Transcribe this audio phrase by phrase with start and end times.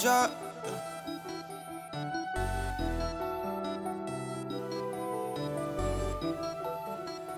[0.00, 0.30] drop.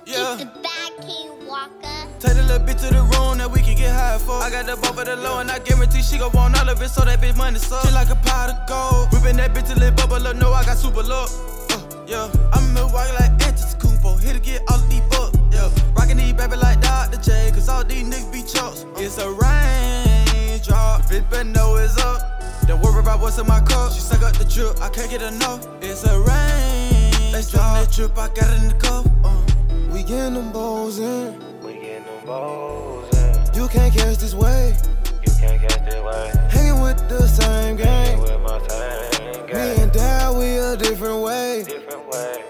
[0.05, 0.37] Yeah.
[0.37, 1.73] The King Walker.
[2.21, 4.35] Take the little bitch to the room that we can get high for.
[4.35, 6.81] I got the bump for the low and I guarantee she gon' want all of
[6.81, 7.85] it, so that bitch money suck.
[7.85, 9.13] She like a pot of gold.
[9.13, 11.31] Whipping that bitch till it bubble up, know I got super luck.
[11.71, 14.21] Uh, yeah, I'm in Milwaukee like Antetokounmpo.
[14.23, 15.37] Here to get all these bucks.
[15.51, 17.21] Yeah, rockin' these baby like Dr.
[17.21, 18.85] J, cause all these niggas be chucks.
[18.99, 21.03] It's a raindrop.
[21.11, 22.32] Bitch better know it's up.
[22.67, 23.93] Don't worry about what's in my cup.
[23.93, 25.67] She suck up the drip, I can't get enough.
[25.81, 27.33] It's a raindrop.
[27.33, 27.43] They
[27.85, 29.07] that drip, I got it in the cup.
[29.25, 29.43] Uh.
[29.93, 31.39] We getting them balls in.
[31.63, 33.55] We getting them balls in.
[33.55, 34.77] You can't catch this wave.
[35.27, 36.33] You can't catch this way.
[36.51, 38.21] Hanging with the same gang.
[38.21, 41.65] With my same Me and Dad, we a different way.
[41.67, 42.45] Different way.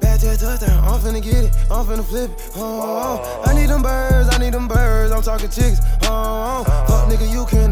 [0.00, 2.50] Bad jet touchdown, I'm finna get it, I'm finna flip it.
[2.56, 3.42] Oh, oh.
[3.46, 5.80] I need them birds, I need them birds, I'm talking chicks.
[6.02, 6.84] Oh, oh.
[6.86, 7.63] fuck nigga, you with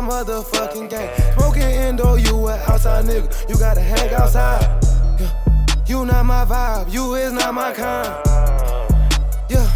[0.00, 1.10] my motherfucking gang.
[1.34, 4.62] Smoking indoor, you a outside nigga, you gotta hang outside.
[5.20, 5.30] Yeah.
[5.86, 8.08] You not my vibe, you is not my kind.
[9.50, 9.68] Yeah,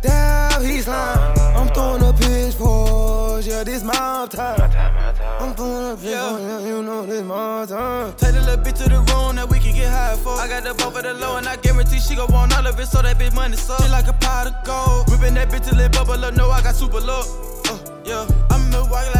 [0.00, 1.38] damn, he's lying.
[1.56, 4.56] I'm throwing a pitchforks, yeah, this my time.
[4.56, 8.14] time I'm throwing a pitchfork, yeah, you know this my time.
[8.14, 10.32] Take the little bitch to the room that we can get high for.
[10.40, 12.80] I got the bump for the low and I guarantee she gon' want all of
[12.80, 13.82] it, so that bitch money suck.
[13.82, 15.10] She like a pot of gold.
[15.10, 17.26] Whipping that bitch till it bubble up, know I got super luck.
[17.68, 19.19] Uh, yeah, I'm in Milwaukee like.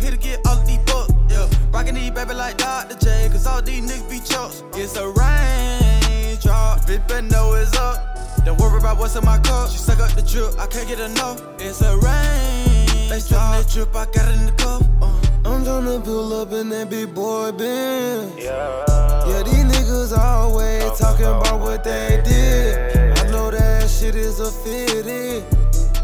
[0.00, 1.12] Here to get all of these bucks.
[1.28, 2.96] Yeah, rockin' these baby like Dr.
[2.96, 4.62] J, cause all these niggas be chucks.
[4.74, 6.86] It's a raindrop.
[6.86, 8.44] Bitch better know it's up.
[8.44, 9.68] Don't worry about what's in my cup.
[9.70, 11.42] She suck up the drip, I can't get enough.
[11.58, 13.10] It's a raindrop.
[13.10, 14.82] They that drip, I got it in the cup.
[15.02, 15.20] Uh.
[15.44, 18.32] I'm tryna pull up in that big boy bin.
[18.38, 18.84] Yeah.
[19.26, 23.18] Yeah, these niggas always talking about what they did.
[23.18, 25.59] I know that shit is a fitted.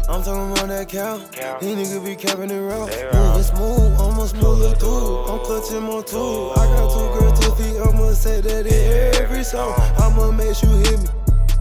[0.09, 1.19] I'm talking about that cow.
[1.31, 1.59] Cow.
[1.59, 2.89] These niggas be capping it rough.
[2.89, 3.45] They Moving rough.
[3.45, 5.25] smooth, I'ma smooth it through.
[5.25, 6.51] I'm clutching more too.
[6.55, 9.73] I got two girls, two feet, I'ma say that in every song.
[9.99, 11.07] I'ma make sure you hear me.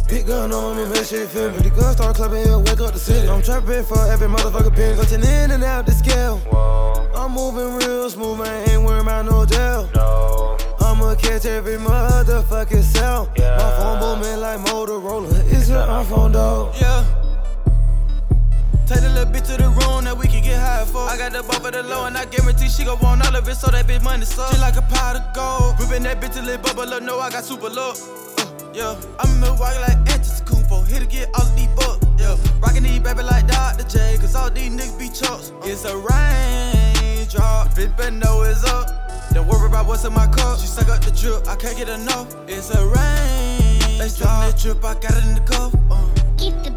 [0.09, 1.59] Big gun on me, make sure you feel me.
[1.59, 3.29] The gun start clapping, it'll wake up the city.
[3.29, 4.95] I'm trapping for every motherfucker pin.
[4.95, 6.39] Clutching in and out the scale.
[6.47, 7.11] Whoa.
[7.17, 9.91] I'm moving real smooth, I ain't worried about no jail.
[9.97, 10.57] No.
[10.81, 13.31] I'ma catch every motherfucking sound.
[13.37, 13.57] Yeah.
[13.59, 15.53] My phone booming like Motorola.
[15.53, 16.77] It's your iPhone, dog.
[16.81, 17.05] Yeah.
[19.17, 21.09] The little bitch to the room that we can get high for.
[21.09, 23.49] I got the bump for the low and I guarantee she gon' want all of
[23.49, 24.53] it, so that bitch money suck.
[24.53, 25.79] She like a pot of gold.
[25.79, 27.97] Whipping that bitch till it bubble up, know I got super luck.
[27.97, 28.45] Uh,
[28.75, 30.87] yeah, I'm in Milwaukee like Antetokounmpo.
[30.87, 32.05] Here to get all of these bucks.
[32.21, 33.89] Yeah, rockin' these baby like Dr.
[33.89, 35.51] J, cause all these niggas be chucks.
[35.65, 37.73] It's a raindrop.
[37.73, 38.93] Bitch better know it's up.
[39.33, 40.61] Don't worry about what's in my cup.
[40.61, 42.37] She suck up the drip, I can't get enough.
[42.49, 43.97] It's a raindrop.
[43.97, 45.73] They that drip, I got it in the cup.
[45.89, 46.05] Uh.
[46.37, 46.76] The